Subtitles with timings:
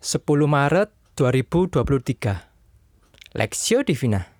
[0.00, 0.88] 10 Maret
[1.20, 4.32] 2023 Lexio Divina.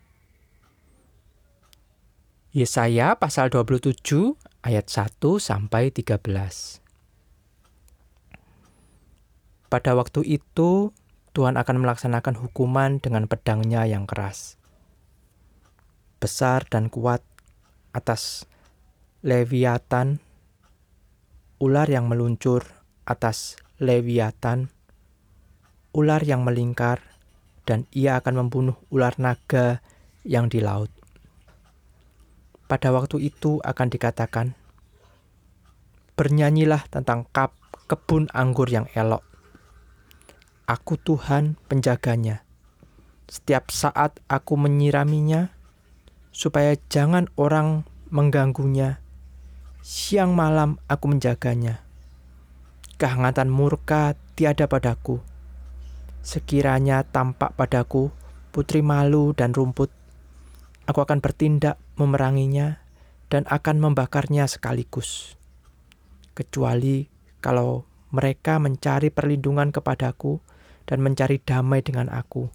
[2.56, 6.16] Yesaya pasal 27 ayat 1 sampai 13
[9.68, 10.96] Pada waktu itu
[11.36, 14.56] Tuhan akan melaksanakan hukuman dengan pedangnya yang keras
[16.24, 17.20] besar dan kuat
[17.92, 18.48] atas
[19.20, 20.24] Leviatan
[21.60, 22.64] ular yang meluncur
[23.04, 24.79] atas Leviatan
[25.90, 27.02] ular yang melingkar,
[27.66, 29.82] dan ia akan membunuh ular naga
[30.22, 30.90] yang di laut.
[32.70, 34.54] Pada waktu itu akan dikatakan,
[36.14, 37.56] Bernyanyilah tentang kap
[37.90, 39.24] kebun anggur yang elok.
[40.68, 42.46] Aku Tuhan penjaganya.
[43.26, 45.50] Setiap saat aku menyiraminya,
[46.30, 49.02] supaya jangan orang mengganggunya.
[49.82, 51.82] Siang malam aku menjaganya.
[53.00, 55.29] Kehangatan murka tiada padaku
[56.20, 58.12] Sekiranya tampak padaku
[58.52, 59.88] putri malu dan rumput,
[60.84, 62.82] aku akan bertindak memeranginya
[63.32, 65.38] dan akan membakarnya sekaligus.
[66.36, 67.08] Kecuali
[67.40, 70.42] kalau mereka mencari perlindungan kepadaku
[70.84, 72.50] dan mencari damai dengan aku.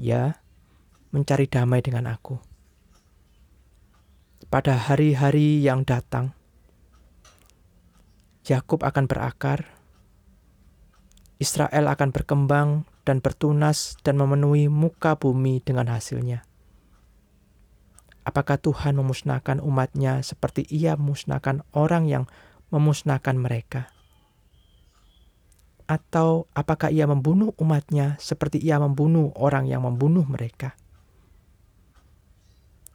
[0.00, 0.40] Ya,
[1.12, 2.40] mencari damai dengan aku.
[4.50, 6.34] Pada hari-hari yang datang,
[8.48, 9.79] Yakub akan berakar
[11.40, 16.44] Israel akan berkembang dan bertunas dan memenuhi muka bumi dengan hasilnya.
[18.28, 22.28] Apakah Tuhan memusnahkan umatnya seperti ia memusnahkan orang yang
[22.68, 23.88] memusnahkan mereka?
[25.88, 30.76] Atau apakah ia membunuh umatnya seperti ia membunuh orang yang membunuh mereka?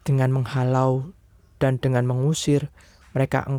[0.05, 1.17] Dengan menghalau
[1.57, 2.69] dan dengan mengusir
[3.17, 3.49] mereka,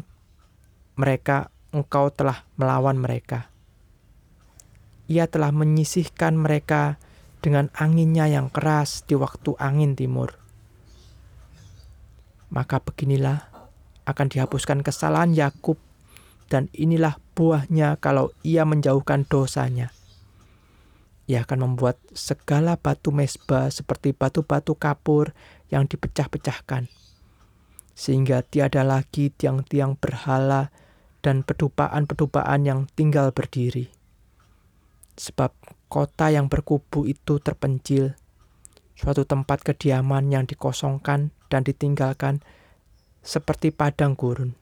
[0.95, 3.51] mereka engkau telah melawan mereka
[5.07, 6.99] ia telah menyisihkan mereka
[7.39, 10.35] dengan anginnya yang keras di waktu angin timur.
[12.51, 13.47] Maka beginilah
[14.07, 15.79] akan dihapuskan kesalahan Yakub
[16.51, 19.95] dan inilah buahnya kalau ia menjauhkan dosanya.
[21.27, 25.35] Ia akan membuat segala batu mesbah seperti batu-batu kapur
[25.75, 26.87] yang dipecah-pecahkan.
[27.99, 30.71] Sehingga tiada lagi tiang-tiang berhala
[31.27, 33.96] dan pedupaan-pedupaan yang tinggal berdiri
[35.17, 35.53] sebab
[35.89, 38.15] kota yang berkubu itu terpencil,
[38.97, 42.45] suatu tempat kediaman yang dikosongkan dan ditinggalkan
[43.25, 44.55] seperti padang gurun.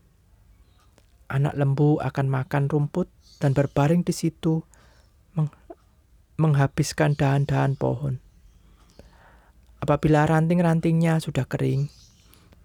[1.29, 3.11] Anak lembu akan makan rumput
[3.43, 4.63] dan berbaring di situ
[5.35, 5.51] meng
[6.35, 8.19] menghabiskan dahan-dahan pohon.
[9.79, 11.93] Apabila ranting-rantingnya sudah kering,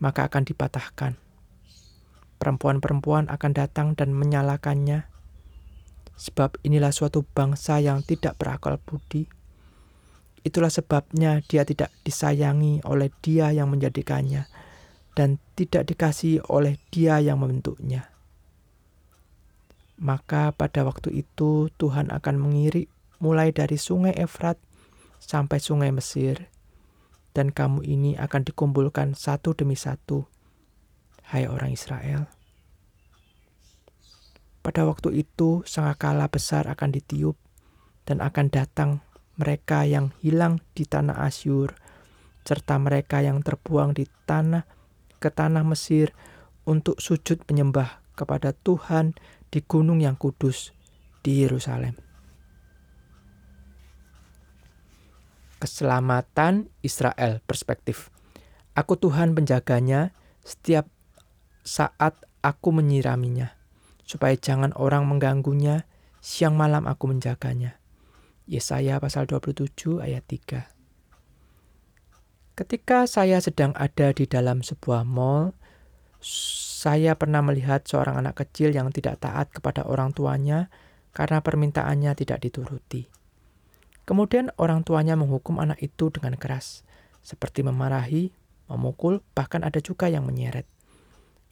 [0.02, 1.20] maka akan dipatahkan.
[2.40, 5.06] Perempuan-perempuan akan datang dan menyalakannya
[6.19, 9.31] Sebab inilah suatu bangsa yang tidak berakal budi.
[10.44, 14.47] Itulah sebabnya dia tidak disayangi oleh dia yang menjadikannya
[15.16, 18.12] dan tidak dikasih oleh dia yang membentuknya.
[20.00, 22.88] Maka pada waktu itu Tuhan akan mengirik
[23.19, 24.56] mulai dari sungai Efrat
[25.19, 26.47] sampai sungai Mesir,
[27.36, 30.24] dan kamu ini akan dikumpulkan satu demi satu,
[31.36, 32.39] hai orang Israel.
[34.59, 37.40] Pada waktu itu, sangkakala besar akan ditiup,
[38.03, 39.00] dan akan datang
[39.40, 41.80] mereka yang hilang di tanah Asyur,
[42.44, 44.68] serta mereka yang terbuang di tanah
[45.22, 46.12] ke tanah Mesir
[46.68, 49.16] untuk sujud menyembah kepada Tuhan
[49.48, 50.75] di gunung yang kudus
[51.24, 51.96] di Yerusalem.
[55.59, 58.12] Keselamatan Israel perspektif.
[58.75, 60.88] Aku Tuhan penjaganya setiap
[61.68, 63.59] saat aku menyiraminya
[64.09, 65.86] supaya jangan orang mengganggunya,
[66.18, 67.78] siang malam aku menjaganya.
[68.50, 70.66] Yesaya pasal 27 ayat 3.
[72.58, 75.53] Ketika saya sedang ada di dalam sebuah mall,
[76.19, 80.74] saya pernah melihat seorang anak kecil yang tidak taat kepada orang tuanya
[81.14, 83.06] karena permintaannya tidak dituruti.
[84.10, 86.81] Kemudian orang tuanya menghukum anak itu dengan keras,
[87.22, 88.34] seperti memarahi,
[88.66, 90.66] memukul, bahkan ada juga yang menyeret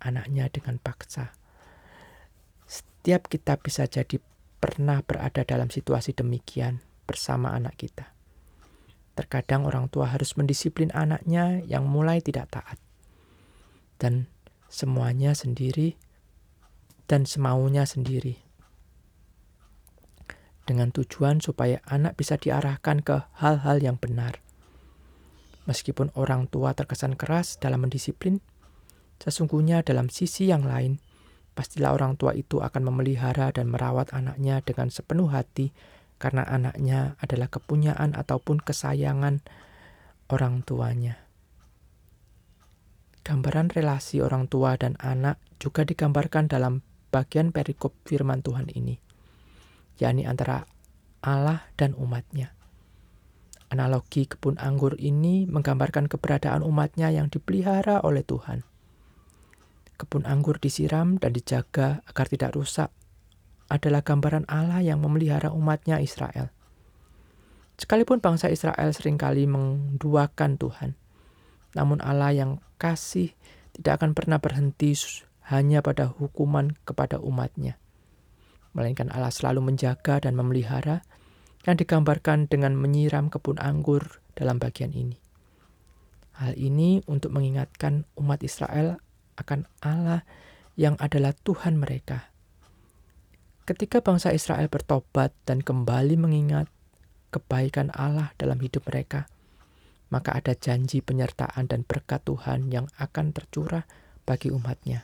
[0.01, 1.37] anaknya dengan paksa.
[3.07, 4.19] Setiap kita bisa jadi
[4.59, 8.11] pernah berada dalam situasi demikian bersama anak kita.
[9.15, 12.75] Terkadang orang tua harus mendisiplin anaknya yang mulai tidak taat.
[13.95, 14.27] Dan
[14.67, 15.95] semuanya sendiri
[17.07, 18.43] dan semaunya sendiri.
[20.67, 24.43] Dengan tujuan supaya anak bisa diarahkan ke hal-hal yang benar.
[25.63, 28.43] Meskipun orang tua terkesan keras dalam mendisiplin,
[29.23, 30.99] sesungguhnya dalam sisi yang lain,
[31.57, 35.73] pastilah orang tua itu akan memelihara dan merawat anaknya dengan sepenuh hati
[36.21, 39.41] karena anaknya adalah kepunyaan ataupun kesayangan
[40.29, 41.17] orang tuanya.
[43.25, 49.01] Gambaran relasi orang tua dan anak juga digambarkan dalam bagian perikop firman Tuhan ini,
[49.97, 50.63] yakni antara
[51.25, 52.53] Allah dan umatnya.
[53.67, 58.63] Analogi kebun anggur ini menggambarkan keberadaan umatnya yang dipelihara oleh Tuhan.
[59.97, 62.93] Kebun anggur disiram dan dijaga agar tidak rusak
[63.67, 66.53] adalah gambaran Allah yang memelihara umatnya Israel.
[67.77, 70.97] Sekalipun bangsa Israel sering kali menduakan Tuhan,
[71.77, 72.51] namun Allah yang
[72.81, 73.33] kasih
[73.77, 74.97] tidak akan pernah berhenti
[75.49, 77.77] hanya pada hukuman kepada umatnya.
[78.73, 81.05] Melainkan Allah selalu menjaga dan memelihara
[81.65, 85.17] yang digambarkan dengan menyiram kebun anggur dalam bagian ini.
[86.37, 89.01] Hal ini untuk mengingatkan umat Israel
[89.37, 90.25] akan Allah
[90.77, 92.29] yang adalah Tuhan mereka.
[93.67, 96.71] Ketika bangsa Israel bertobat dan kembali mengingat
[97.33, 99.27] kebaikan Allah dalam hidup mereka,
[100.07, 103.83] maka ada janji penyertaan dan berkat Tuhan yang akan tercurah
[104.23, 105.03] bagi umatnya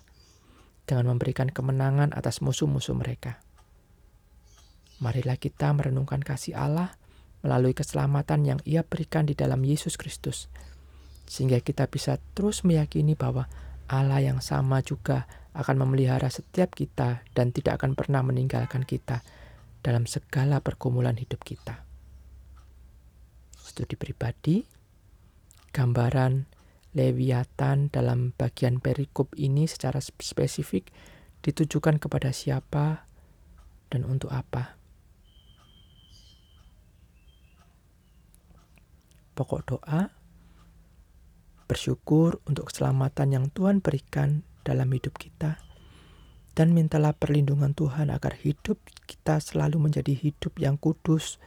[0.88, 3.40] dengan memberikan kemenangan atas musuh-musuh mereka.
[5.04, 6.96] Marilah kita merenungkan kasih Allah
[7.44, 10.48] melalui keselamatan yang ia berikan di dalam Yesus Kristus,
[11.28, 13.52] sehingga kita bisa terus meyakini bahwa
[13.92, 19.22] Allah yang sama juga akan memelihara setiap kita dan tidak akan pernah meninggalkan kita
[19.84, 21.84] dalam segala pergumulan hidup kita.
[23.54, 24.64] Studi pribadi
[25.74, 26.48] gambaran
[26.94, 30.94] Leviathan dalam bagian perikop ini secara spesifik
[31.42, 33.10] ditujukan kepada siapa
[33.90, 34.78] dan untuk apa.
[39.34, 40.23] Pokok doa
[41.74, 45.58] bersyukur untuk keselamatan yang Tuhan berikan dalam hidup kita
[46.54, 48.78] dan mintalah perlindungan Tuhan agar hidup
[49.10, 51.42] kita selalu menjadi hidup yang kudus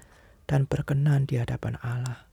[0.50, 2.25] dan berkenan di hadapan Allah.